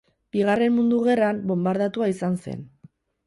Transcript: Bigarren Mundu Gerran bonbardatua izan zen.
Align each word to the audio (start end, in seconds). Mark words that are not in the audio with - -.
Bigarren 0.35 0.73
Mundu 0.77 1.01
Gerran 1.09 1.43
bonbardatua 1.51 2.09
izan 2.13 2.39
zen. 2.47 2.67